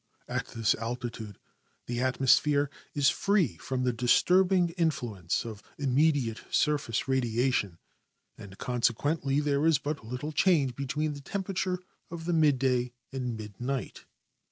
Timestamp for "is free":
2.95-3.57